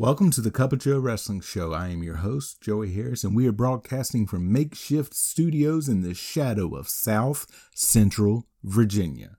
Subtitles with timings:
[0.00, 1.72] Welcome to the Cup of Joe Wrestling Show.
[1.72, 6.14] I am your host, Joey Harris, and we are broadcasting from makeshift studios in the
[6.14, 9.38] shadow of South Central Virginia.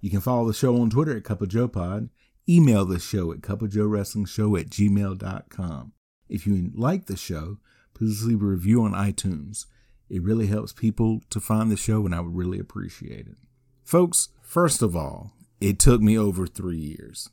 [0.00, 2.10] You can follow the show on Twitter at Cup of Joe Pod,
[2.48, 5.92] email the show at cupofjoewrestlingshow at gmail.com.
[6.28, 7.58] If you like the show,
[7.92, 9.66] please leave a review on iTunes.
[10.08, 13.36] It really helps people to find the show, and I would really appreciate it.
[13.82, 17.30] Folks, first of all, it took me over three years.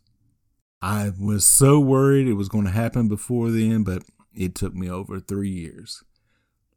[0.81, 4.89] I was so worried it was going to happen before then, but it took me
[4.89, 6.03] over three years.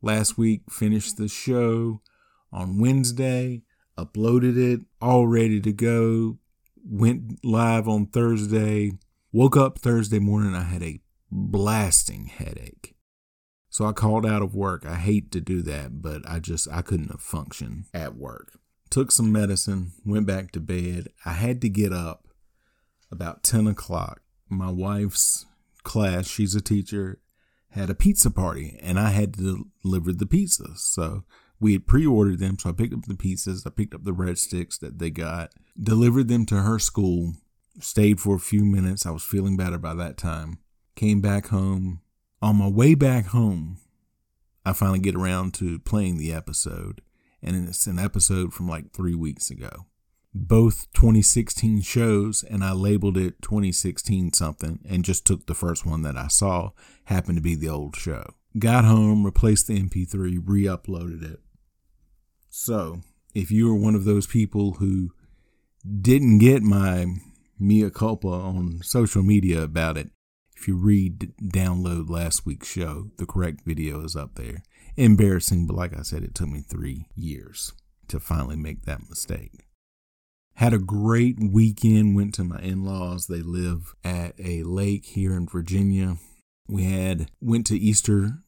[0.00, 2.00] Last week, finished the show
[2.53, 3.62] on Wednesday,
[3.97, 6.39] uploaded it, all ready to go,
[6.84, 8.92] went live on Thursday,
[9.33, 12.97] woke up Thursday morning, I had a blasting headache.
[13.70, 14.84] So I called out of work.
[14.84, 18.58] I hate to do that, but I just I couldn't function at work.
[18.91, 21.08] Took some medicine, went back to bed.
[21.25, 22.28] I had to get up
[23.12, 24.22] about 10 o'clock.
[24.48, 25.46] My wife's
[25.84, 27.20] class, she's a teacher,
[27.70, 30.78] had a pizza party and I had to deliver the pizzas.
[30.78, 31.24] So
[31.60, 32.58] we had pre ordered them.
[32.58, 36.28] So I picked up the pizzas, I picked up the breadsticks that they got, delivered
[36.28, 37.34] them to her school,
[37.78, 39.06] stayed for a few minutes.
[39.06, 40.58] I was feeling better by that time.
[40.96, 42.00] Came back home.
[42.40, 43.78] On my way back home,
[44.64, 47.02] I finally get around to playing the episode.
[47.42, 49.86] And it's an episode from like three weeks ago
[50.34, 56.02] both 2016 shows and I labeled it 2016 something and just took the first one
[56.02, 56.70] that I saw,
[57.05, 58.34] happened to be the old show.
[58.58, 61.41] Got home, replaced the MP3, re uploaded it.
[62.48, 63.00] So,
[63.34, 65.12] if you are one of those people who
[66.01, 67.07] didn't get my
[67.58, 70.11] mea culpa on social media about it,
[70.57, 74.62] if you read download last week's show, the correct video is up there.
[74.96, 77.73] Embarrassing, but like I said, it took me three years
[78.08, 79.64] to finally make that mistake.
[80.55, 83.27] Had a great weekend, went to my in laws.
[83.27, 86.18] They live at a lake here in Virginia.
[86.68, 88.39] We had went to Easter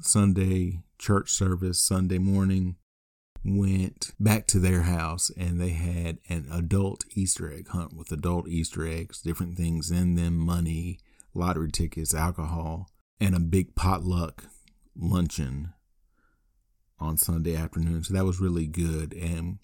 [0.00, 2.76] Sunday church service Sunday morning,
[3.44, 8.48] went back to their house and they had an adult Easter egg hunt with adult
[8.48, 10.98] Easter eggs, different things in them, money,
[11.34, 12.90] lottery tickets, alcohol,
[13.20, 14.44] and a big potluck
[14.94, 15.72] luncheon
[16.98, 18.02] on Sunday afternoon.
[18.04, 19.12] So that was really good.
[19.12, 19.58] And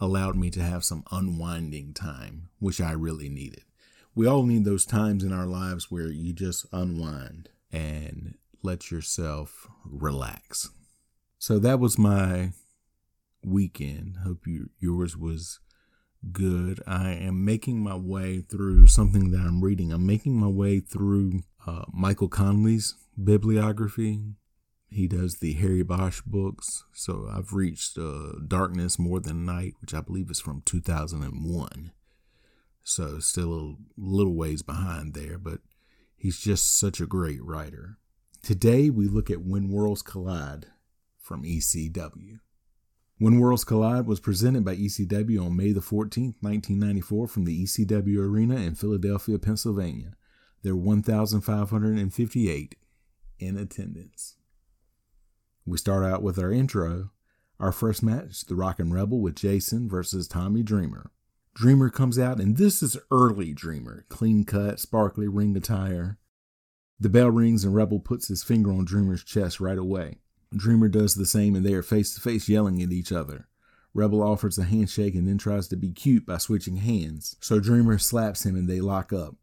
[0.00, 3.62] allowed me to have some unwinding time, which I really needed.
[4.14, 9.68] We all need those times in our lives where you just unwind and let yourself
[9.84, 10.70] relax.
[11.38, 12.52] So that was my
[13.44, 14.18] weekend.
[14.24, 15.60] Hope you, yours was
[16.32, 16.82] good.
[16.86, 19.92] I am making my way through something that I'm reading.
[19.92, 24.20] I'm making my way through uh, Michael Connelly's bibliography.
[24.90, 26.84] He does the Harry Bosch books.
[26.92, 31.92] So I've reached uh, Darkness More Than Night, which I believe is from 2001.
[32.82, 35.60] So still a little ways behind there, but
[36.16, 37.98] he's just such a great writer.
[38.42, 40.68] Today we look at When Worlds Collide
[41.18, 42.40] from ECW.
[43.18, 48.18] When Worlds Collide was presented by ECW on May the 14th, 1994 from the ECW
[48.18, 50.14] Arena in Philadelphia, Pennsylvania.
[50.62, 52.76] There were 1,558
[53.38, 54.37] in attendance.
[55.68, 57.10] We start out with our intro.
[57.60, 61.10] Our first match, The Rockin' Rebel with Jason versus Tommy Dreamer.
[61.54, 64.06] Dreamer comes out, and this is early Dreamer.
[64.08, 66.16] Clean cut, sparkly ring attire.
[66.98, 70.20] The bell rings, and Rebel puts his finger on Dreamer's chest right away.
[70.56, 73.46] Dreamer does the same, and they are face to face yelling at each other.
[73.92, 77.98] Rebel offers a handshake and then tries to be cute by switching hands, so Dreamer
[77.98, 79.34] slaps him and they lock up.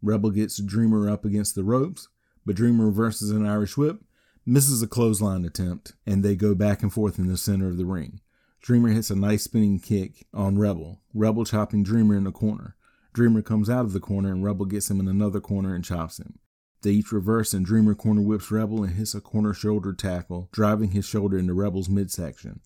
[0.00, 2.06] Rebel gets Dreamer up against the ropes,
[2.46, 4.04] but Dreamer reverses an Irish whip
[4.46, 7.86] misses a clothesline attempt, and they go back and forth in the center of the
[7.86, 8.20] ring.
[8.60, 12.76] Dreamer hits a nice spinning kick on Rebel, Rebel chopping Dreamer in the corner.
[13.12, 16.18] Dreamer comes out of the corner, and Rebel gets him in another corner and chops
[16.18, 16.38] him.
[16.82, 20.90] They each reverse, and Dreamer corner whips Rebel and hits a corner shoulder tackle, driving
[20.90, 22.60] his shoulder into Rebel's midsection.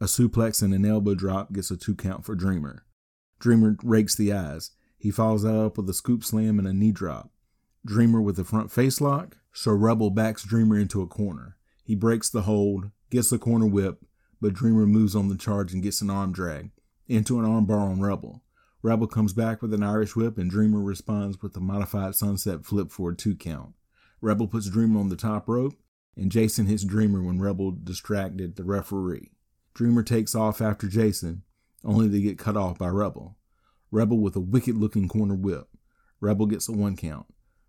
[0.00, 2.84] A suplex and an elbow drop gets a two count for Dreamer.
[3.38, 4.72] Dreamer rakes the eyes.
[4.98, 7.30] He follows that up with a scoop slam and a knee drop.
[7.84, 11.56] Dreamer with a front face lock, so Rebel backs Dreamer into a corner.
[11.82, 14.04] He breaks the hold, gets the corner whip,
[14.38, 16.72] but Dreamer moves on the charge and gets an arm drag
[17.08, 18.42] into an armbar on Rebel.
[18.82, 22.90] Rebel comes back with an Irish whip, and Dreamer responds with a modified sunset flip
[22.90, 23.72] for a two count.
[24.20, 25.74] Rebel puts Dreamer on the top rope,
[26.16, 29.30] and Jason hits Dreamer when Rebel distracted the referee.
[29.72, 31.44] Dreamer takes off after Jason,
[31.82, 33.38] only to get cut off by Rebel.
[33.90, 35.68] Rebel with a wicked looking corner whip.
[36.20, 37.24] Rebel gets a one count.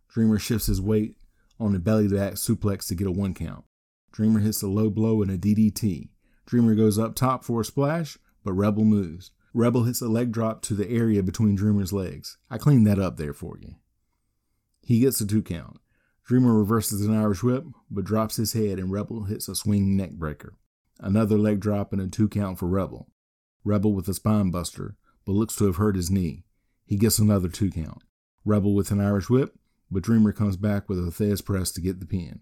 [0.09, 1.15] Dreamer shifts his weight
[1.59, 3.65] on a belly to back suplex to get a one count.
[4.11, 6.09] Dreamer hits a low blow and a DDT.
[6.45, 9.31] Dreamer goes up top for a splash, but Rebel moves.
[9.53, 12.37] Rebel hits a leg drop to the area between Dreamer's legs.
[12.49, 13.75] I cleaned that up there for you.
[14.81, 15.79] He gets a two count.
[16.25, 20.11] Dreamer reverses an Irish whip, but drops his head, and Rebel hits a swing neck
[20.11, 20.53] breaker.
[20.99, 23.07] Another leg drop and a two count for Rebel.
[23.63, 24.95] Rebel with a spine buster,
[25.25, 26.43] but looks to have hurt his knee.
[26.85, 28.03] He gets another two count.
[28.45, 29.57] Rebel with an Irish whip,
[29.89, 32.41] but Dreamer comes back with a Thesz press to get the pin.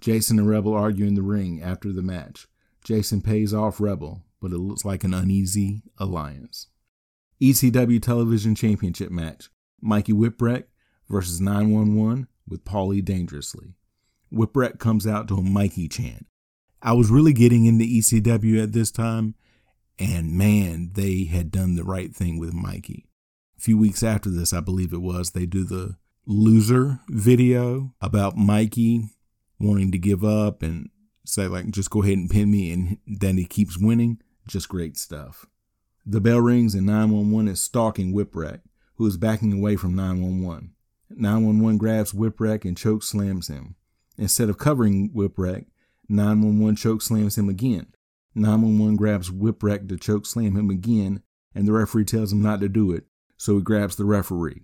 [0.00, 2.46] Jason and Rebel argue in the ring after the match.
[2.84, 6.68] Jason pays off Rebel, but it looks like an uneasy alliance.
[7.40, 9.50] ECW Television Championship match
[9.80, 10.64] Mikey Whipwreck
[11.08, 13.74] versus 911 with Paulie Dangerously.
[14.32, 16.26] Whipwreck comes out to a Mikey chant.
[16.82, 19.34] I was really getting into ECW at this time,
[19.98, 23.06] and man, they had done the right thing with Mikey.
[23.58, 25.96] A few weeks after this, I believe it was, they do the
[26.26, 29.10] loser video about Mikey
[29.58, 30.90] wanting to give up and
[31.24, 34.20] say, like, just go ahead and pin me, and then he keeps winning.
[34.46, 35.46] Just great stuff.
[36.06, 38.60] The bell rings, and 911 is stalking Whipwreck,
[38.94, 40.72] who is backing away from 911.
[41.10, 43.76] 911 grabs Whipwreck and choke slams him.
[44.16, 45.66] Instead of covering Whipwreck,
[46.08, 47.88] 911 choke slams him again.
[48.34, 51.22] 911 grabs Whipwreck to choke slam him again,
[51.54, 53.04] and the referee tells him not to do it,
[53.36, 54.62] so he grabs the referee.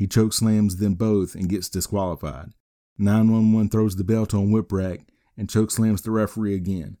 [0.00, 2.54] He choke slams them both and gets disqualified.
[2.96, 5.00] 911 throws the belt on Whipwreck
[5.36, 6.96] and choke slams the referee again.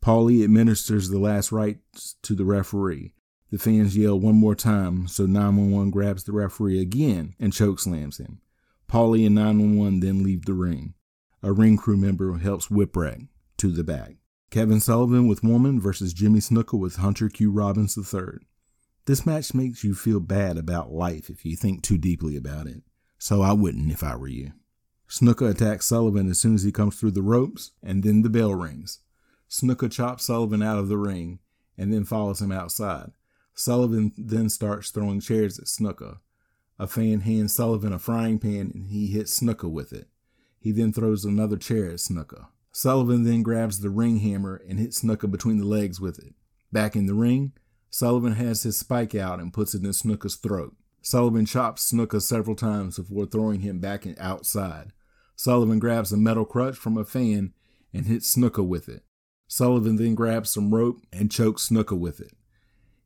[0.00, 3.12] Paulie administers the last rites to the referee.
[3.50, 8.40] The fans yell one more time, so 911 grabs the referee again and chokeslams him.
[8.88, 10.94] Paulie and 911 then leave the ring.
[11.42, 14.14] A ring crew member helps Whipwreck to the back.
[14.52, 17.50] Kevin Sullivan with Woman versus Jimmy Snuka with Hunter Q.
[17.50, 18.46] Robbins III.
[19.06, 22.82] This match makes you feel bad about life if you think too deeply about it,
[23.18, 24.52] so I wouldn't if I were you.
[25.08, 28.54] Snuka attacks Sullivan as soon as he comes through the ropes, and then the bell
[28.54, 29.00] rings.
[29.48, 31.38] Snuka chops Sullivan out of the ring
[31.76, 33.12] and then follows him outside.
[33.54, 36.18] Sullivan then starts throwing chairs at Snuka.
[36.78, 40.08] A fan hands Sullivan a frying pan and he hits Snuka with it.
[40.58, 42.46] He then throws another chair at Snuka.
[42.72, 46.34] Sullivan then grabs the ring hammer and hits Snuka between the legs with it.
[46.72, 47.52] Back in the ring,
[47.94, 50.74] Sullivan has his spike out and puts it in Snuka's throat.
[51.00, 54.92] Sullivan chops Snuka several times before throwing him back outside.
[55.36, 57.52] Sullivan grabs a metal crutch from a fan
[57.92, 59.04] and hits Snuka with it.
[59.46, 62.32] Sullivan then grabs some rope and chokes Snuka with it.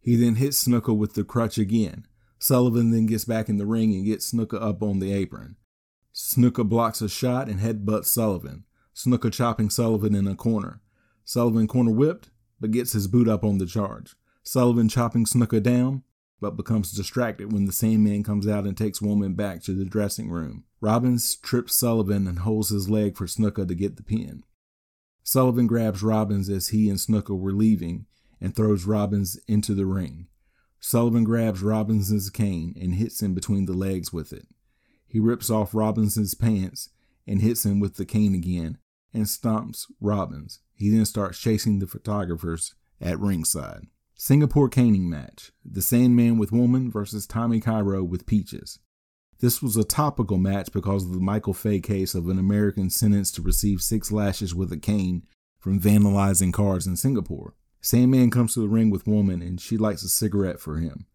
[0.00, 2.06] He then hits Snuka with the crutch again.
[2.38, 5.56] Sullivan then gets back in the ring and gets Snuka up on the apron.
[6.14, 8.64] Snuka blocks a shot and headbutts Sullivan.
[8.96, 10.80] Snuka chopping Sullivan in a corner.
[11.26, 14.14] Sullivan corner whipped, but gets his boot up on the charge.
[14.42, 16.02] Sullivan chopping Snuka down,
[16.40, 20.30] but becomes distracted when the Sandman comes out and takes Woman back to the dressing
[20.30, 20.64] room.
[20.80, 24.44] Robbins trips Sullivan and holds his leg for Snuka to get the pin.
[25.22, 28.06] Sullivan grabs Robbins as he and Snuka were leaving
[28.40, 30.28] and throws Robbins into the ring.
[30.80, 34.46] Sullivan grabs Robbins's cane and hits him between the legs with it.
[35.06, 36.90] He rips off Robbins's pants
[37.26, 38.78] and hits him with the cane again
[39.12, 40.60] and stomps Robbins.
[40.74, 43.88] He then starts chasing the photographers at ringside.
[44.20, 45.52] Singapore caning match.
[45.64, 48.80] The Sandman with Woman versus Tommy Cairo with Peaches.
[49.38, 53.36] This was a topical match because of the Michael Fay case of an American sentenced
[53.36, 55.22] to receive six lashes with a cane
[55.60, 57.54] from vandalizing cars in Singapore.
[57.80, 61.06] Sandman comes to the ring with Woman and she lights a cigarette for him.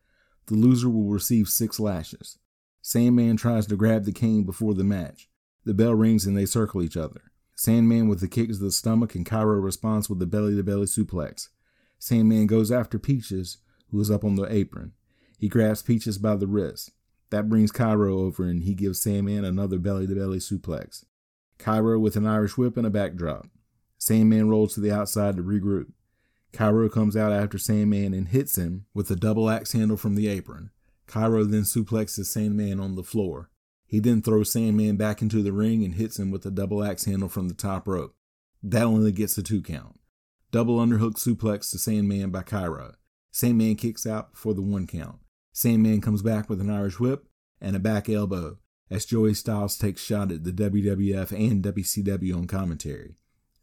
[0.45, 2.37] The loser will receive six lashes.
[2.81, 5.27] Sandman tries to grab the cane before the match.
[5.65, 7.33] The bell rings and they circle each other.
[7.53, 10.85] Sandman with the kick to the stomach and Cairo responds with the belly to belly
[10.85, 11.49] suplex.
[12.03, 14.91] Sandman goes after Peaches, who is up on the apron.
[15.37, 16.91] He grabs Peaches by the wrist.
[17.29, 21.05] That brings Cairo over and he gives Sandman another belly to belly suplex.
[21.57, 23.47] Cairo with an Irish whip and a backdrop.
[23.97, 25.93] Sandman rolls to the outside to regroup.
[26.51, 30.27] Cairo comes out after Sandman and hits him with a double axe handle from the
[30.27, 30.71] apron.
[31.07, 33.49] Cairo then suplexes Sandman on the floor.
[33.87, 37.05] He then throws Sandman back into the ring and hits him with a double axe
[37.05, 38.13] handle from the top rope.
[38.61, 40.01] That only gets a two count.
[40.53, 42.93] Double underhook suplex to Sandman by Cairo.
[43.31, 45.17] Sandman kicks out before the one count.
[45.51, 47.25] Sandman comes back with an Irish whip
[47.59, 52.45] and a back elbow as Joey Styles takes shot at the WWF and WCW on
[52.45, 53.15] commentary.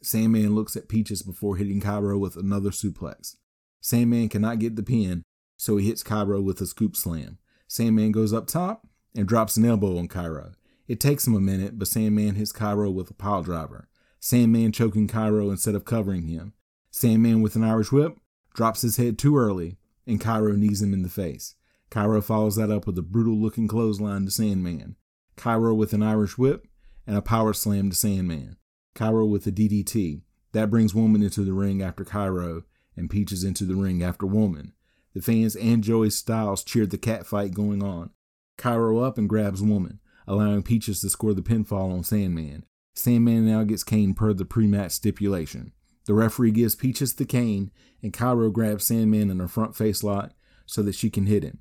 [0.02, 3.36] Sandman looks at Peaches before hitting Cairo with another suplex.
[3.80, 5.22] Sandman cannot get the pin,
[5.56, 7.38] so he hits Cairo with a scoop slam.
[7.68, 10.54] Sandman goes up top and drops an elbow on Cairo.
[10.88, 13.88] It takes him a minute, but Sandman hits Cairo with a pile driver.
[14.18, 16.52] Sandman choking Cairo instead of covering him.
[16.90, 18.18] Sandman with an Irish whip
[18.54, 21.54] drops his head too early, and Cairo knees him in the face.
[21.90, 24.96] Cairo follows that up with a brutal looking clothesline to Sandman.
[25.36, 26.66] Cairo with an Irish whip
[27.06, 28.56] and a power slam to Sandman.
[28.94, 30.22] Cairo with a DDT.
[30.52, 32.64] That brings Woman into the ring after Cairo,
[32.96, 34.72] and Peaches into the ring after Woman.
[35.14, 38.10] The fans and Joey Styles cheered the catfight going on.
[38.56, 42.64] Cairo up and grabs Woman, allowing Peaches to score the pinfall on Sandman.
[42.94, 45.72] Sandman now gets cane per the pre-match stipulation.
[46.10, 47.70] The referee gives Peaches the cane,
[48.02, 50.32] and Cairo grabs Sandman in her front face lock
[50.66, 51.60] so that she can hit him.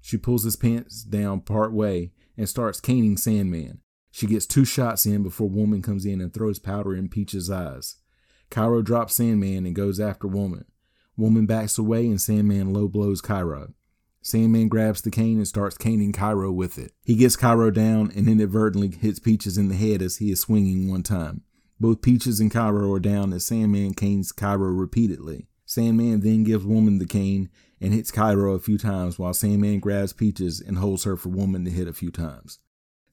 [0.00, 3.82] She pulls his pants down part way and starts caning Sandman.
[4.10, 7.98] She gets two shots in before Woman comes in and throws powder in Peach's eyes.
[8.50, 10.64] Cairo drops Sandman and goes after Woman.
[11.16, 13.72] Woman backs away and Sandman low blows Cairo.
[14.20, 16.90] Sandman grabs the cane and starts caning Cairo with it.
[17.04, 20.90] He gets Cairo down and inadvertently hits Peaches in the head as he is swinging
[20.90, 21.42] one time.
[21.78, 25.48] Both Peaches and Cairo are down as Sandman canes Cairo repeatedly.
[25.66, 30.12] Sandman then gives Woman the cane and hits Cairo a few times while Sandman grabs
[30.14, 32.60] Peaches and holds her for Woman to hit a few times.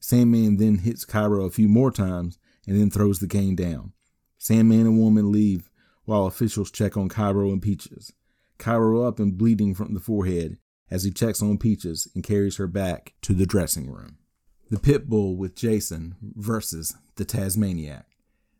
[0.00, 3.92] Sandman then hits Cairo a few more times and then throws the cane down.
[4.38, 5.70] Sandman and Woman leave
[6.04, 8.12] while officials check on Cairo and Peaches.
[8.56, 10.58] Cairo up and bleeding from the forehead
[10.90, 14.18] as he checks on Peaches and carries her back to the dressing room.
[14.70, 18.06] The Pit Bull with Jason versus the Tasmaniac.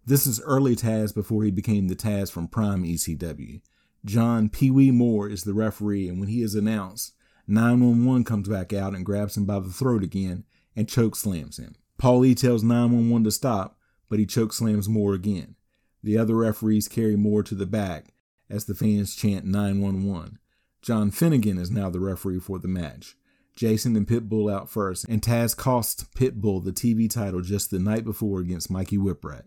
[0.07, 3.63] This is early Taz before he became the Taz from Prime ECW.
[4.05, 7.15] John Pee Wee Moore is the referee, and when he is announced,
[7.47, 10.45] 911 comes back out and grabs him by the throat again
[10.77, 11.75] and choke slams him.
[11.99, 13.79] Paulie tells 911 to stop,
[14.11, 15.57] but he choke slams Moore again.
[16.03, 18.13] The other referees carry Moore to the back
[18.51, 20.39] as the fans chant 911.
[20.83, 23.17] John Finnegan is now the referee for the match.
[23.57, 28.05] Jason and Pitbull out first, and Taz cost Pitbull the TV title just the night
[28.05, 29.45] before against Mikey Whipwreck.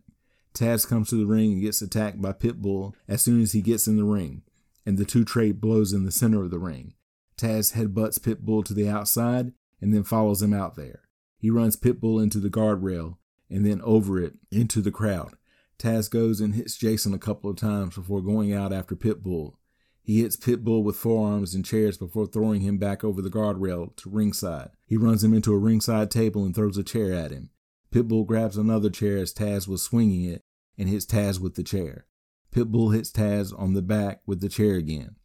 [0.57, 3.87] Taz comes to the ring and gets attacked by Pitbull as soon as he gets
[3.87, 4.41] in the ring,
[4.87, 6.95] and the two trade blows in the center of the ring.
[7.37, 11.01] Taz headbutts Pitbull to the outside and then follows him out there.
[11.37, 13.17] He runs Pitbull into the guardrail
[13.51, 15.35] and then over it into the crowd.
[15.77, 19.53] Taz goes and hits Jason a couple of times before going out after Pitbull.
[20.01, 24.09] He hits Pitbull with forearms and chairs before throwing him back over the guardrail to
[24.09, 24.71] ringside.
[24.87, 27.51] He runs him into a ringside table and throws a chair at him.
[27.93, 30.43] Pitbull grabs another chair as Taz was swinging it
[30.77, 32.05] and hits Taz with the chair.
[32.53, 35.15] Pitbull hits Taz on the back with the chair again.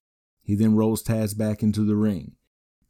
[0.42, 2.32] He then rolls Taz back into the ring.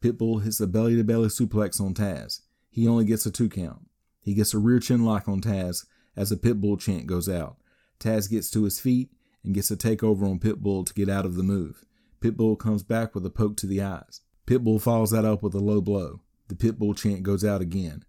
[0.01, 2.41] Pitbull hits a belly to belly suplex on Taz.
[2.69, 3.87] He only gets a two count.
[4.19, 7.57] He gets a rear chin lock on Taz as a Pitbull chant goes out.
[7.99, 9.11] Taz gets to his feet
[9.43, 11.85] and gets a takeover on Pitbull to get out of the move.
[12.21, 14.21] Pitbull comes back with a poke to the eyes.
[14.47, 16.21] Pitbull follows that up with a low blow.
[16.47, 18.03] The Pitbull chant goes out again.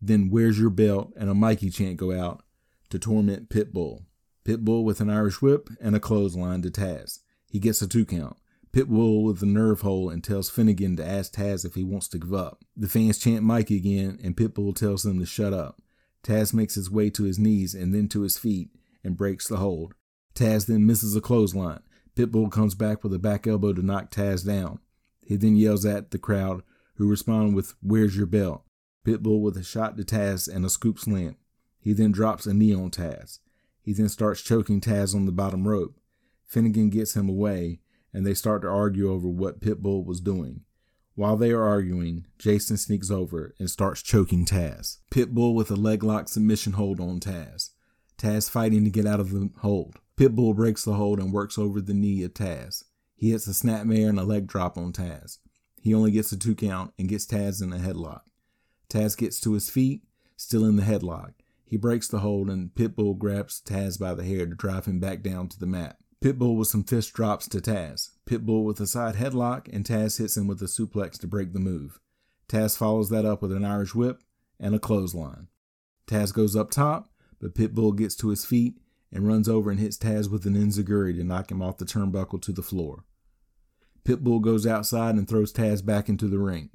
[0.00, 2.44] Then Where's Your Belt and a Mikey chant go out
[2.90, 4.04] to torment Pitbull.
[4.44, 7.20] Pitbull with an Irish whip and a clothesline to Taz.
[7.50, 8.36] He gets a two count.
[8.72, 12.18] Pitbull with a nerve hold and tells Finnegan to ask Taz if he wants to
[12.18, 12.62] give up.
[12.76, 15.80] The fans chant Mikey again and Pitbull tells them to shut up.
[16.22, 18.70] Taz makes his way to his knees and then to his feet
[19.02, 19.94] and breaks the hold.
[20.34, 21.80] Taz then misses a clothesline.
[22.14, 24.80] Pitbull comes back with a back elbow to knock Taz down.
[25.24, 26.62] He then yells at the crowd,
[26.96, 28.62] who respond with, Where's your belt?
[29.06, 31.36] Pitbull with a shot to Taz and a scoop slam.
[31.86, 33.38] He then drops a knee on Taz.
[33.80, 36.00] He then starts choking Taz on the bottom rope.
[36.44, 37.78] Finnegan gets him away,
[38.12, 40.62] and they start to argue over what Pitbull was doing.
[41.14, 44.98] While they are arguing, Jason sneaks over and starts choking Taz.
[45.12, 47.70] Pitbull with a leg lock submission hold on Taz.
[48.18, 50.00] Taz fighting to get out of the hold.
[50.16, 52.82] Pitbull breaks the hold and works over the knee of Taz.
[53.14, 55.38] He hits a snapmare and a leg drop on Taz.
[55.80, 58.22] He only gets a two count and gets Taz in a headlock.
[58.88, 60.02] Taz gets to his feet,
[60.36, 61.34] still in the headlock.
[61.66, 65.22] He breaks the hold and Pitbull grabs Taz by the hair to drive him back
[65.22, 65.98] down to the mat.
[66.22, 68.10] Pitbull with some fist drops to Taz.
[68.24, 71.58] Pitbull with a side headlock and Taz hits him with a suplex to break the
[71.58, 72.00] move.
[72.48, 74.22] Taz follows that up with an Irish whip
[74.60, 75.48] and a clothesline.
[76.06, 78.78] Taz goes up top but Pitbull gets to his feet
[79.12, 82.40] and runs over and hits Taz with an enziguri to knock him off the turnbuckle
[82.42, 83.04] to the floor.
[84.04, 86.70] Pitbull goes outside and throws Taz back into the ring.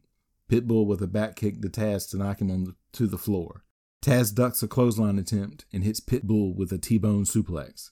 [0.50, 3.64] Pitbull with a back kick to Taz to knock him on the, to the floor.
[4.02, 7.92] Taz ducks a clothesline attempt and hits Pitbull with a T-bone suplex.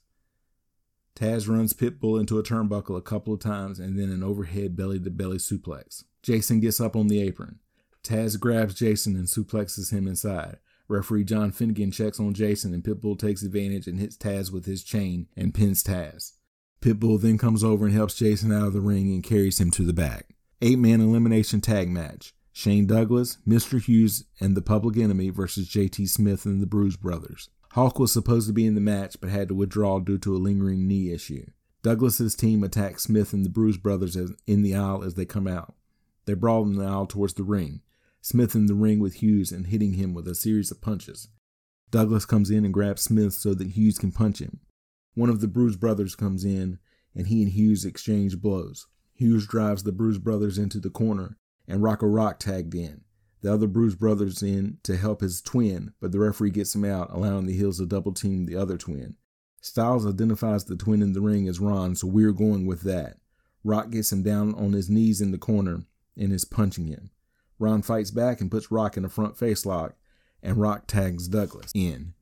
[1.16, 5.00] Taz runs Pitbull into a turnbuckle a couple of times and then an overhead belly
[5.00, 6.04] to belly suplex.
[6.24, 7.60] Jason gets up on the apron.
[8.04, 10.58] Taz grabs Jason and suplexes him inside.
[10.88, 14.84] Referee John Finnegan checks on Jason and Pitbull takes advantage and hits Taz with his
[14.84, 16.32] chain and pins Taz.
[16.82, 19.84] Pitbull then comes over and helps Jason out of the ring and carries him to
[19.84, 20.30] the back.
[20.62, 22.34] Eight man elimination tag match.
[22.60, 23.82] Shane Douglas, Mr.
[23.82, 27.48] Hughes, and the Public Enemy versus JT Smith and the Bruise Brothers.
[27.72, 30.44] Hawk was supposed to be in the match but had to withdraw due to a
[30.44, 31.46] lingering knee issue.
[31.84, 35.74] Douglas's team attacks Smith and the Bruise Brothers in the aisle as they come out.
[36.26, 37.80] They brawl in the aisle towards the ring.
[38.20, 41.30] Smith in the ring with Hughes and hitting him with a series of punches.
[41.92, 44.60] Douglas comes in and grabs Smith so that Hughes can punch him.
[45.14, 46.80] One of the Bruise Brothers comes in
[47.16, 48.86] and he and Hughes exchange blows.
[49.14, 51.38] Hughes drives the Bruise Brothers into the corner
[51.70, 53.02] and Rocco Rock tagged in.
[53.42, 57.10] The other Bruise Brothers in to help his twin, but the referee gets him out,
[57.12, 59.16] allowing the Heels to double team the other twin.
[59.62, 63.18] Styles identifies the twin in the ring as Ron, so we're going with that.
[63.64, 65.84] Rock gets him down on his knees in the corner
[66.18, 67.12] and is punching him.
[67.60, 69.96] Ron fights back and puts Rock in a front face lock,
[70.42, 72.14] and Rock tags Douglas in.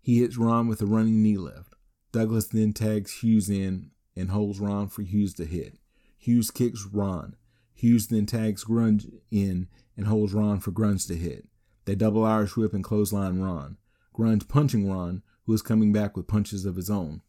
[0.00, 1.74] He hits Ron with a running knee lift.
[2.12, 5.78] Douglas then tags Hughes in and holds Ron for Hughes to hit.
[6.16, 7.36] Hughes kicks Ron.
[7.78, 11.46] Hughes then tags Grunge in and holds Ron for Grunge to hit.
[11.84, 13.76] They double Irish whip and clothesline Ron.
[14.12, 17.22] Grunge punching Ron, who is coming back with punches of his own.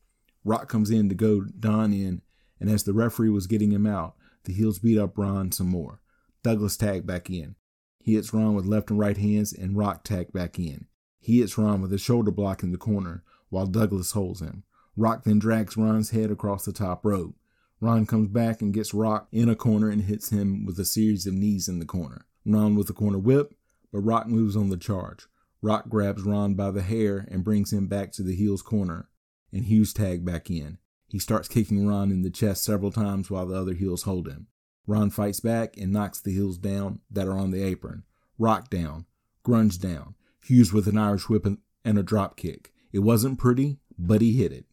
[0.43, 2.23] Rock comes in to go Don in,
[2.59, 4.15] and as the referee was getting him out,
[4.45, 6.01] the heels beat up Ron some more.
[6.41, 7.55] Douglas tagged back in.
[7.99, 10.87] He hits Ron with left and right hands, and Rock tagged back in.
[11.19, 14.63] He hits Ron with a shoulder block in the corner, while Douglas holds him.
[14.97, 17.35] Rock then drags Ron's head across the top rope.
[17.81, 21.25] Ron comes back and gets Rock in a corner and hits him with a series
[21.25, 22.25] of knees in the corner.
[22.45, 23.53] Ron with a corner whip,
[23.91, 25.27] but Rock moves on the charge.
[25.61, 29.09] Rock grabs Ron by the hair and brings him back to the heels corner,
[29.51, 30.77] and Hughes tag back in.
[31.07, 34.47] He starts kicking Ron in the chest several times while the other heels hold him.
[34.85, 38.03] Ron fights back and knocks the heels down that are on the apron.
[38.37, 39.05] Rock down,
[39.45, 42.73] Grunge down, Hughes with an Irish whip and a drop kick.
[42.91, 44.65] It wasn't pretty, but he hit it.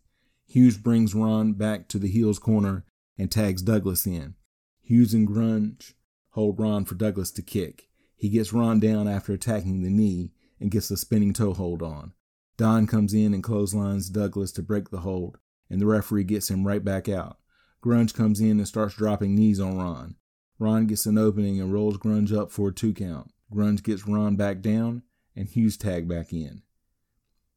[0.47, 2.85] Hughes brings Ron back to the heels corner
[3.19, 4.35] and tags Douglas in.
[4.81, 5.95] Hughes and Grunge
[6.31, 7.89] hold Ron for Douglas to kick.
[8.15, 12.13] He gets Ron down after attacking the knee and gets a spinning toe hold on.
[12.57, 16.67] Don comes in and clotheslines Douglas to break the hold, and the referee gets him
[16.67, 17.39] right back out.
[17.85, 20.17] Grunge comes in and starts dropping knees on Ron.
[20.59, 23.31] Ron gets an opening and rolls Grunge up for a two count.
[23.53, 25.03] Grunge gets Ron back down,
[25.35, 26.63] and Hughes tag back in.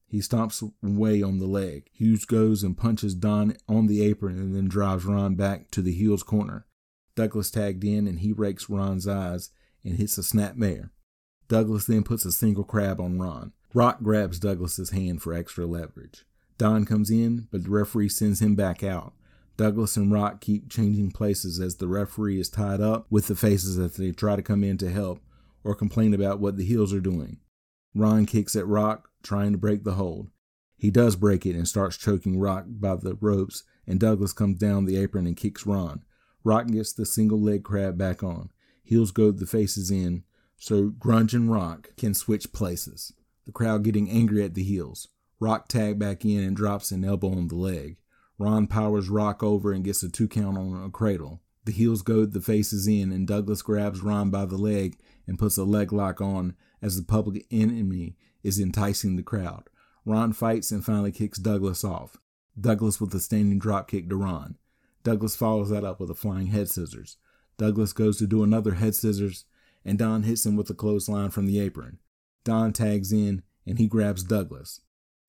[0.09, 1.89] He stomps away on the leg.
[1.93, 5.93] Hughes goes and punches Don on the apron and then drives Ron back to the
[5.93, 6.65] heels corner.
[7.15, 9.51] Douglas tagged in and he rakes Ron's eyes
[9.83, 10.89] and hits a snapmare.
[11.47, 13.53] Douglas then puts a single crab on Ron.
[13.75, 16.25] Rock grabs Douglas's hand for extra leverage.
[16.57, 19.13] Don comes in, but the referee sends him back out.
[19.57, 23.77] Douglas and Rock keep changing places as the referee is tied up with the faces
[23.77, 25.21] as they try to come in to help
[25.63, 27.37] or complain about what the heels are doing.
[27.95, 30.29] Ron kicks at Rock, trying to break the hold.
[30.77, 34.85] He does break it and starts choking Rock by the ropes, and Douglas comes down
[34.85, 36.03] the apron and kicks Ron.
[36.43, 38.49] Rock gets the single leg crab back on.
[38.83, 40.23] Heels go the faces in,
[40.57, 43.13] so Grunge and Rock can switch places.
[43.45, 45.07] The crowd getting angry at the heels.
[45.39, 47.97] Rock tag back in and drops an elbow on the leg.
[48.37, 51.41] Ron powers Rock over and gets a two count on a cradle.
[51.65, 54.97] The heels goad the faces in, and Douglas grabs Ron by the leg
[55.27, 59.69] and puts a leg lock on as the public enemy is enticing the crowd.
[60.05, 62.17] Ron fights and finally kicks Douglas off.
[62.59, 64.57] Douglas with a standing drop kick to Ron.
[65.03, 67.17] Douglas follows that up with a flying head scissors.
[67.57, 69.45] Douglas goes to do another head scissors
[69.85, 71.99] and Don hits him with a clothesline from the apron.
[72.43, 74.81] Don tags in and he grabs Douglas.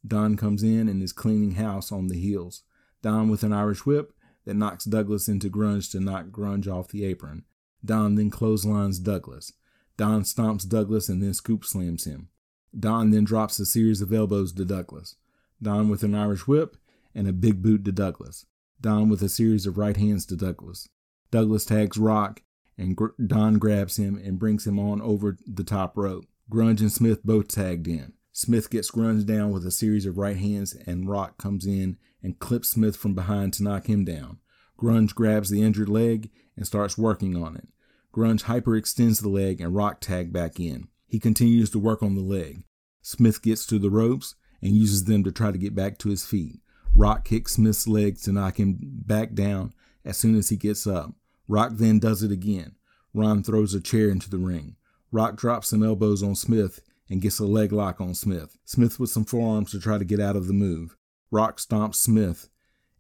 [0.07, 2.63] Don comes in and is cleaning house on the heels.
[3.03, 4.13] Don with an Irish whip
[4.45, 7.45] that knocks Douglas into Grunge to knock Grunge off the apron.
[7.85, 9.53] Don then clotheslines Douglas.
[10.01, 12.31] Don stomps Douglas and then scoop slams him.
[12.75, 15.17] Don then drops a series of elbows to Douglas.
[15.63, 16.79] Don with an Irish whip
[17.15, 18.47] and a big boot to Douglas.
[18.81, 20.89] Don with a series of right hands to Douglas.
[21.31, 22.41] Douglas tags Rock
[22.79, 26.25] and Don grabs him and brings him on over the top rope.
[26.51, 28.15] Grunge and Smith both tagged in.
[28.33, 32.39] Smith gets Grunge down with a series of right hands, and Rock comes in and
[32.39, 34.39] clips Smith from behind to knock him down.
[34.79, 37.69] Grunge grabs the injured leg and starts working on it.
[38.15, 40.89] Grunge hyperextends the leg and Rock tag back in.
[41.07, 42.65] He continues to work on the leg.
[43.03, 46.25] Smith gets to the ropes and uses them to try to get back to his
[46.25, 46.61] feet.
[46.95, 49.73] Rock kicks Smith's legs to knock him back down
[50.05, 51.13] as soon as he gets up.
[51.49, 52.75] Rock then does it again.
[53.15, 54.77] Ron throws a chair into the ring.
[55.13, 58.57] Rock drops some elbows on Smith and gets a leg lock on Smith.
[58.65, 60.97] Smith with some forearms to try to get out of the move.
[61.31, 62.49] Rock stomps Smith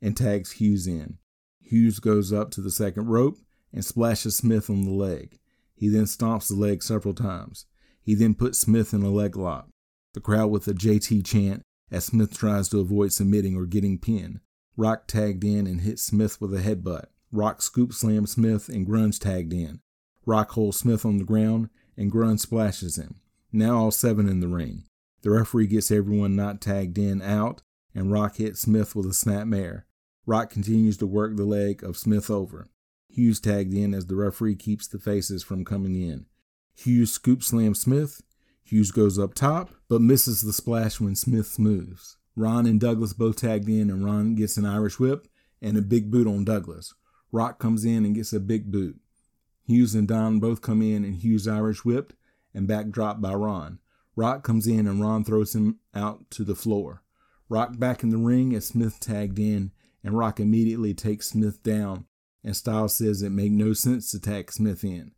[0.00, 1.18] and tags Hughes in.
[1.60, 3.38] Hughes goes up to the second rope
[3.72, 5.38] and splashes Smith on the leg.
[5.74, 7.66] He then stomps the leg several times.
[8.02, 9.68] He then puts Smith in a leg lock.
[10.14, 14.40] The crowd with a JT chant as Smith tries to avoid submitting or getting pinned.
[14.76, 17.06] Rock tagged in and hits Smith with a headbutt.
[17.32, 19.80] Rock scoop slammed Smith and Grunge tagged in.
[20.26, 23.16] Rock holds Smith on the ground and Grunge splashes him.
[23.52, 24.84] Now all seven in the ring.
[25.22, 27.62] The referee gets everyone not tagged in out,
[27.94, 29.82] and Rock hits Smith with a snapmare.
[30.24, 32.68] Rock continues to work the leg of Smith over.
[33.20, 36.24] Hughes tagged in as the referee keeps the faces from coming in.
[36.74, 38.22] Hughes scoop slams Smith.
[38.62, 42.16] Hughes goes up top, but misses the splash when Smith moves.
[42.34, 45.28] Ron and Douglas both tagged in, and Ron gets an Irish whip
[45.60, 46.94] and a big boot on Douglas.
[47.30, 48.98] Rock comes in and gets a big boot.
[49.66, 52.14] Hughes and Don both come in, and Hughes Irish whipped
[52.54, 53.80] and backdropped by Ron.
[54.16, 57.02] Rock comes in, and Ron throws him out to the floor.
[57.50, 62.06] Rock back in the ring as Smith tagged in, and Rock immediately takes Smith down,
[62.42, 65.12] and Styles says it made no sense to tag Smith in.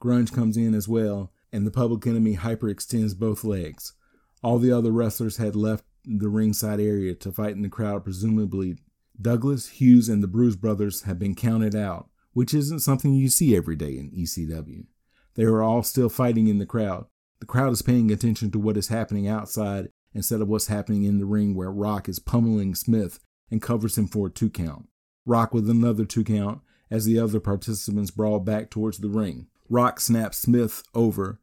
[0.00, 3.94] Grunge comes in as well, and the public enemy hyperextends both legs.
[4.42, 8.76] All the other wrestlers had left the ringside area to fight in the crowd, presumably.
[9.20, 13.56] Douglas, Hughes, and the Bruise brothers have been counted out, which isn't something you see
[13.56, 14.86] every day in ECW.
[15.34, 17.06] They are all still fighting in the crowd.
[17.40, 21.18] The crowd is paying attention to what is happening outside instead of what's happening in
[21.18, 23.18] the ring where Rock is pummeling Smith
[23.50, 24.88] and covers him for a two count.
[25.26, 26.60] Rock with another two count
[26.90, 29.46] as the other participants brawl back towards the ring.
[29.68, 31.40] Rock snaps Smith over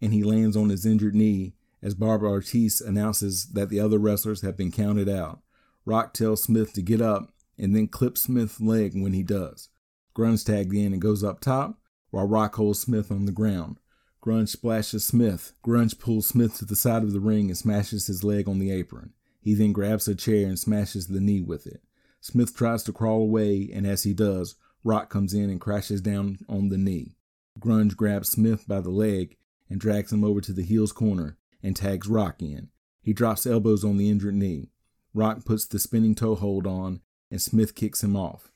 [0.00, 4.42] and he lands on his injured knee as Barbara Ortiz announces that the other wrestlers
[4.42, 5.40] have been counted out.
[5.84, 9.68] Rock tells Smith to get up and then clips Smith's leg when he does.
[10.16, 11.78] Grunge tagged in and goes up top
[12.10, 13.78] while Rock holds Smith on the ground.
[14.24, 15.52] Grunge splashes Smith.
[15.62, 18.70] Grunge pulls Smith to the side of the ring and smashes his leg on the
[18.70, 19.12] apron.
[19.40, 21.82] He then grabs a chair and smashes the knee with it.
[22.24, 26.38] Smith tries to crawl away, and as he does, Rock comes in and crashes down
[26.48, 27.18] on the knee.
[27.60, 29.36] Grunge grabs Smith by the leg
[29.68, 32.70] and drags him over to the heels corner and tags Rock in.
[33.02, 34.70] He drops elbows on the injured knee.
[35.12, 38.50] Rock puts the spinning toe hold on, and Smith kicks him off.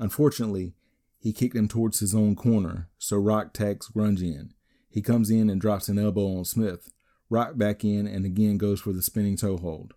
[0.00, 0.74] Unfortunately,
[1.16, 4.52] he kicked him towards his own corner, so Rock tags Grunge in.
[4.90, 6.90] He comes in and drops an elbow on Smith.
[7.30, 9.94] Rock back in and again goes for the spinning toe hold.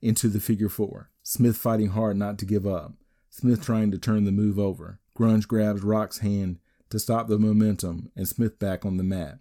[0.00, 1.10] Into the figure four.
[1.22, 2.94] Smith fighting hard not to give up.
[3.30, 5.00] Smith trying to turn the move over.
[5.16, 6.58] Grunge grabs Rock's hand
[6.90, 9.38] to stop the momentum and Smith back on the mat.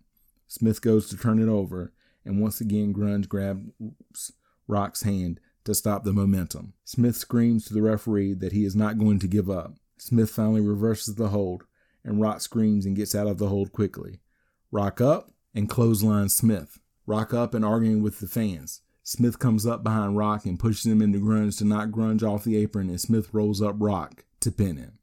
[0.48, 4.32] Smith goes to turn it over, and once again Grunge grabs
[4.68, 6.74] Rock's hand to stop the momentum.
[6.84, 9.76] Smith screams to the referee that he is not going to give up.
[9.98, 11.64] Smith finally reverses the hold,
[12.04, 14.20] and Rock screams and gets out of the hold quickly.
[14.72, 16.80] Rock up and clothesline Smith.
[17.06, 18.82] Rock up and arguing with the fans.
[19.04, 22.56] Smith comes up behind Rock and pushes him into Grunge to knock Grunge off the
[22.58, 25.00] apron, and Smith rolls up Rock to pin him.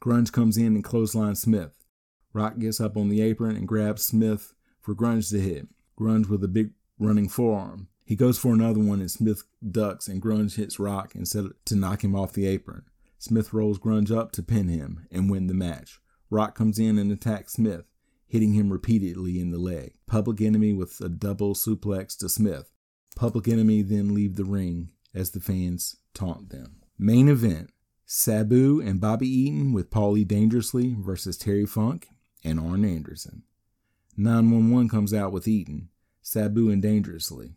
[0.00, 1.84] Grunge comes in and clotheslines Smith.
[2.32, 5.68] Rock gets up on the apron and grabs Smith for Grunge to hit.
[5.98, 7.88] Grunge with a big running forearm.
[8.04, 12.02] He goes for another one and Smith ducks and Grunge hits Rock instead to knock
[12.02, 12.82] him off the apron.
[13.18, 16.00] Smith rolls Grunge up to pin him and win the match.
[16.30, 17.84] Rock comes in and attacks Smith,
[18.26, 19.94] hitting him repeatedly in the leg.
[20.06, 22.72] Public Enemy with a double suplex to Smith.
[23.14, 26.76] Public Enemy then leave the ring as the fans taunt them.
[26.98, 27.70] Main event
[28.04, 32.08] Sabu and Bobby Eaton with Paulie Dangerously versus Terry Funk
[32.44, 33.42] and Arn Anderson.
[34.16, 35.88] 911 comes out with Eaton,
[36.20, 37.54] Sabu and Dangerously.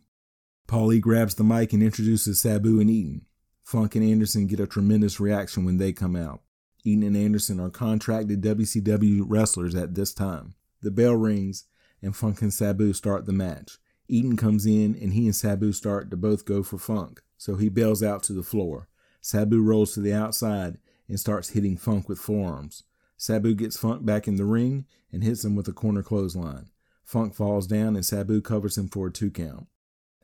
[0.66, 3.26] Paulie grabs the mic and introduces Sabu and Eaton.
[3.62, 6.40] Funk and Anderson get a tremendous reaction when they come out.
[6.84, 10.54] Eaton and Anderson are contracted WCW wrestlers at this time.
[10.82, 11.64] The bell rings
[12.00, 13.78] and Funk and Sabu start the match.
[14.08, 17.68] Eaton comes in and he and Sabu start to both go for Funk, so he
[17.68, 18.88] bails out to the floor.
[19.20, 22.84] Sabu rolls to the outside and starts hitting Funk with forearms.
[23.16, 26.70] Sabu gets Funk back in the ring and hits him with a corner clothesline.
[27.04, 29.66] Funk falls down and Sabu covers him for a two count.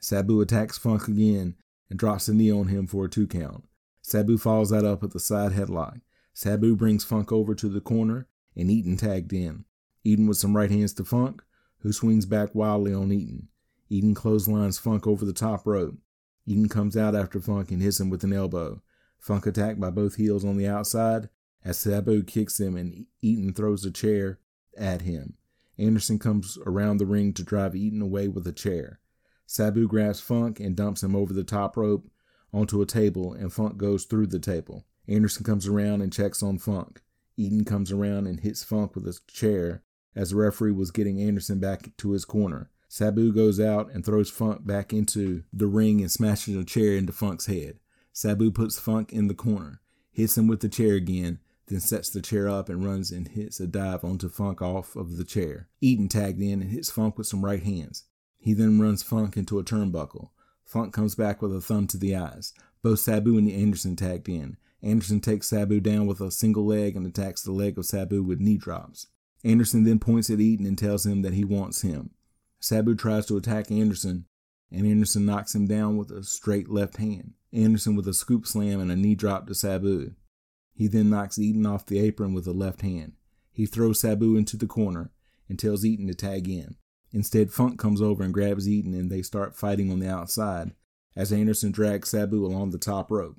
[0.00, 1.56] Sabu attacks Funk again
[1.88, 3.64] and drops a knee on him for a two count.
[4.02, 6.00] Sabu follows that up with a side headlock.
[6.34, 9.64] Sabu brings Funk over to the corner and Eaton tagged in.
[10.04, 11.42] Eaton with some right hands to Funk,
[11.78, 13.48] who swings back wildly on Eaton.
[13.92, 15.98] Eaton clotheslines Funk over the top rope.
[16.46, 18.80] Eaton comes out after Funk and hits him with an elbow.
[19.18, 21.28] Funk attacked by both heels on the outside
[21.62, 24.38] as Sabu kicks him and Eaton throws a chair
[24.78, 25.34] at him.
[25.78, 28.98] Anderson comes around the ring to drive Eaton away with a chair.
[29.44, 32.10] Sabu grabs Funk and dumps him over the top rope
[32.50, 34.86] onto a table, and Funk goes through the table.
[35.06, 37.02] Anderson comes around and checks on Funk.
[37.36, 39.82] Eaton comes around and hits Funk with a chair
[40.16, 42.70] as the referee was getting Anderson back to his corner.
[42.92, 47.10] Sabu goes out and throws Funk back into the ring and smashes a chair into
[47.10, 47.78] Funk's head.
[48.12, 52.20] Sabu puts Funk in the corner, hits him with the chair again, then sets the
[52.20, 55.68] chair up and runs and hits a dive onto Funk off of the chair.
[55.80, 58.04] Eaton tagged in and hits Funk with some right hands.
[58.36, 60.28] He then runs Funk into a turnbuckle.
[60.66, 62.52] Funk comes back with a thumb to the eyes.
[62.82, 64.58] Both Sabu and Anderson tagged in.
[64.82, 68.38] Anderson takes Sabu down with a single leg and attacks the leg of Sabu with
[68.38, 69.06] knee drops.
[69.42, 72.10] Anderson then points at Eaton and tells him that he wants him.
[72.62, 74.26] Sabu tries to attack Anderson,
[74.70, 77.34] and Anderson knocks him down with a straight left hand.
[77.52, 80.12] Anderson with a scoop slam and a knee drop to Sabu.
[80.72, 83.14] He then knocks Eaton off the apron with a left hand.
[83.50, 85.10] He throws Sabu into the corner
[85.48, 86.76] and tells Eaton to tag in.
[87.10, 90.72] Instead, Funk comes over and grabs Eaton and they start fighting on the outside
[91.16, 93.36] as Anderson drags Sabu along the top rope.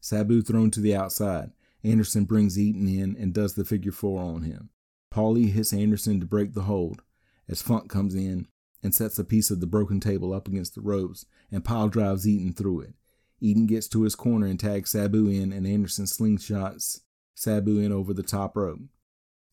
[0.00, 1.50] Sabu thrown to the outside.
[1.82, 4.68] Anderson brings Eaton in and does the figure four on him.
[5.12, 7.02] Paulie hits Anderson to break the hold
[7.48, 8.46] as Funk comes in
[8.82, 12.26] and sets a piece of the broken table up against the ropes and pile drives
[12.26, 12.94] Eaton through it.
[13.40, 17.00] Eaton gets to his corner and tags Sabu in, and Anderson slingshots
[17.34, 18.80] Sabu in over the top rope.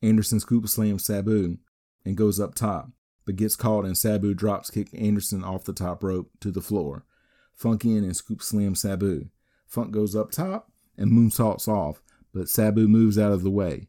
[0.01, 1.57] Anderson scoop slams Sabu
[2.05, 2.89] and goes up top,
[3.25, 7.05] but gets caught and Sabu drops kick Anderson off the top rope to the floor.
[7.53, 9.29] Funk in and scoop slams Sabu.
[9.67, 12.01] Funk goes up top and moonsaults off,
[12.33, 13.88] but Sabu moves out of the way.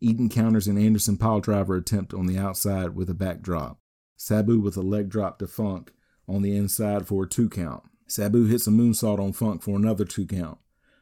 [0.00, 3.78] Eaton counters an Anderson pile driver attempt on the outside with a backdrop.
[4.22, 5.94] Sabu with a leg drop to Funk
[6.28, 7.84] on the inside for a two count.
[8.06, 10.58] Sabu hits a moonsault on Funk for another two count.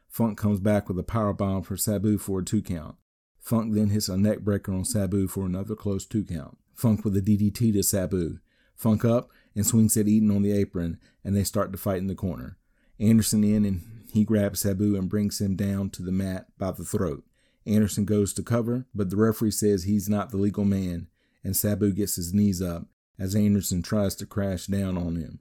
[0.07, 2.95] Funk comes back with a power bomb for Sabu for a two count.
[3.37, 6.57] Funk then hits a neck breaker on Sabu for another close two count.
[6.73, 8.39] Funk with a DDT to Sabu.
[8.73, 12.07] Funk up and swings at Eaton on the apron, and they start to fight in
[12.07, 12.57] the corner.
[13.01, 13.81] Anderson in and
[14.13, 17.25] he grabs Sabu and brings him down to the mat by the throat.
[17.65, 21.07] Anderson goes to cover, but the referee says he's not the legal man,
[21.43, 22.87] and Sabu gets his knees up
[23.19, 25.39] as Anderson tries to crash down on him.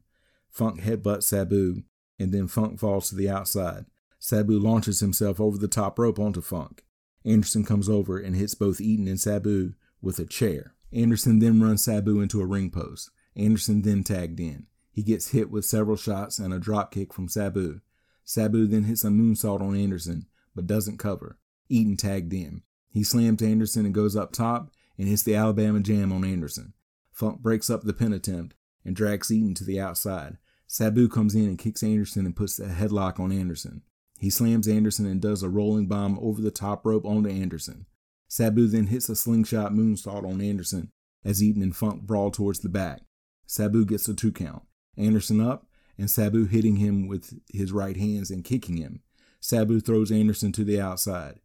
[0.51, 1.85] Funk headbutts Sabu,
[2.19, 3.87] and then Funk falls to the outside.
[4.19, 6.85] Sabu launches himself over the top rope onto Funk.
[7.25, 10.75] Anderson comes over and hits both Eaton and Sabu with a chair.
[10.93, 13.11] Anderson then runs Sabu into a ring post.
[13.37, 14.67] Anderson then tagged in.
[14.91, 17.81] He gets hit with several shots and a drop kick from Sabu.
[18.25, 21.39] Sabu then hits a moonsault on Anderson, but doesn't cover.
[21.69, 22.63] Eaton tagged in.
[22.91, 26.73] He slams Anderson and goes up top and hits the Alabama Jam on Anderson.
[27.19, 28.55] Funk breaks up the pin attempt
[28.85, 30.39] and drags Eaton to the outside.
[30.69, 33.83] Sabu comes in and kicks Anderson and puts a headlock on Anderson.
[34.21, 37.87] He slams Anderson and does a rolling bomb over the top rope onto Anderson.
[38.29, 40.93] Sabu then hits a slingshot moonsault on Anderson
[41.25, 43.01] as Eaton and Funk brawl towards the back.
[43.47, 44.63] Sabu gets a two count.
[44.97, 45.67] Anderson up,
[45.99, 49.03] and Sabu hitting him with his right hands and kicking him.
[49.41, 51.41] Sabu throws Anderson to the outside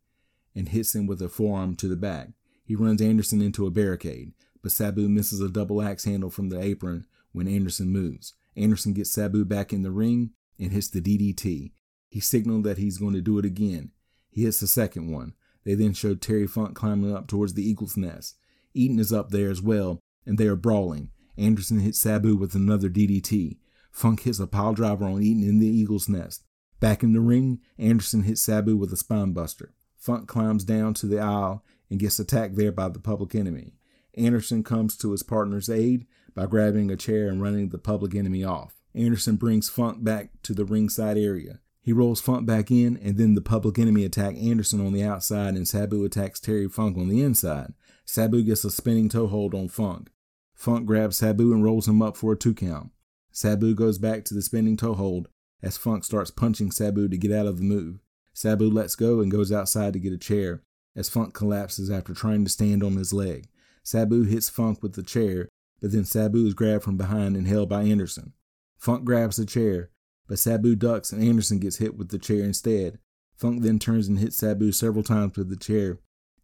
[0.53, 2.29] and hits him with a forearm to the back.
[2.63, 4.33] He runs Anderson into a barricade
[4.63, 8.33] but Sabu misses a double axe handle from the apron when Anderson moves.
[8.55, 11.71] Anderson gets Sabu back in the ring and hits the DDT.
[12.09, 13.91] He signaled that he's going to do it again.
[14.31, 15.33] He hits the second one.
[15.65, 18.37] They then show Terry Funk climbing up towards the Eagle's Nest.
[18.73, 21.09] Eaton is up there as well, and they are brawling.
[21.37, 23.57] Anderson hits Sabu with another DDT.
[23.91, 26.43] Funk hits a pile driver on Eaton in the Eagle's Nest.
[26.79, 29.73] Back in the ring, Anderson hits Sabu with a spine buster.
[29.95, 33.73] Funk climbs down to the aisle and gets attacked there by the public enemy.
[34.15, 38.43] Anderson comes to his partner's aid by grabbing a chair and running the public enemy
[38.43, 38.75] off.
[38.95, 41.59] Anderson brings Funk back to the ringside area.
[41.81, 45.55] He rolls Funk back in, and then the public enemy attack Anderson on the outside,
[45.55, 47.73] and Sabu attacks Terry Funk on the inside.
[48.05, 50.09] Sabu gets a spinning toe hold on Funk.
[50.53, 52.91] Funk grabs Sabu and rolls him up for a two count.
[53.31, 55.27] Sabu goes back to the spinning toe hold
[55.61, 57.99] as Funk starts punching Sabu to get out of the move.
[58.33, 60.61] Sabu lets go and goes outside to get a chair
[60.95, 63.47] as Funk collapses after trying to stand on his leg.
[63.83, 65.49] Sabu hits Funk with the chair,
[65.81, 68.33] but then Sabu is grabbed from behind and held by Anderson.
[68.77, 69.89] Funk grabs the chair,
[70.27, 72.99] but Sabu ducks and Anderson gets hit with the chair instead.
[73.35, 75.99] Funk then turns and hits Sabu several times with the chair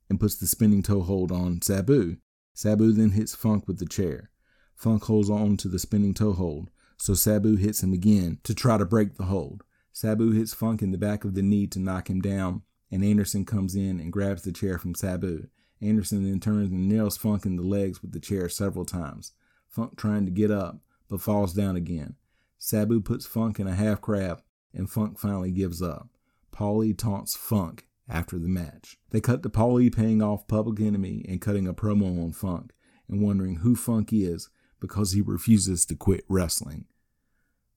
[0.09, 2.17] and puts the spinning toe hold on Sabu.
[2.53, 4.31] Sabu then hits Funk with the chair.
[4.75, 8.77] Funk holds on to the spinning toe hold, so Sabu hits him again to try
[8.77, 9.63] to break the hold.
[9.93, 13.45] Sabu hits Funk in the back of the knee to knock him down, and Anderson
[13.45, 15.47] comes in and grabs the chair from Sabu.
[15.81, 19.31] Anderson then turns and nails Funk in the legs with the chair several times.
[19.69, 22.15] Funk trying to get up, but falls down again.
[22.57, 24.41] Sabu puts Funk in a half crab,
[24.73, 26.09] and Funk finally gives up.
[26.51, 28.97] Paulie taunts Funk after the match.
[29.11, 32.73] They cut to Paulie paying off Public Enemy and cutting a promo on Funk,
[33.07, 36.85] and wondering who Funk is because he refuses to quit wrestling.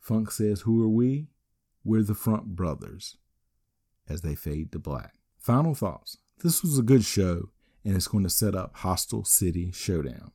[0.00, 1.28] Funk says, Who are we?
[1.84, 3.16] We're the Front Brothers,
[4.08, 5.14] as they fade to black.
[5.38, 6.18] Final thoughts.
[6.42, 7.50] This was a good show
[7.84, 10.32] and it's going to set up Hostile City Showdown.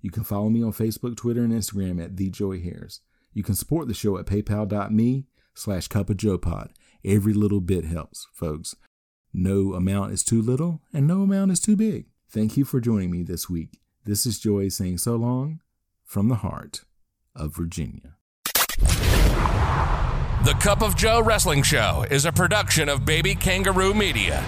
[0.00, 3.00] You can follow me on Facebook, Twitter, and Instagram at The Joey Harris.
[3.32, 6.72] You can support the show at paypal.me slash cup of Joe Pod.
[7.04, 8.76] Every little bit helps, folks.
[9.32, 12.06] No amount is too little, and no amount is too big.
[12.30, 13.80] Thank you for joining me this week.
[14.04, 15.60] This is Joey saying so long
[16.04, 16.84] from the heart
[17.34, 18.16] of Virginia.
[20.44, 24.44] The Cup of Joe Wrestling Show is a production of Baby Kangaroo Media.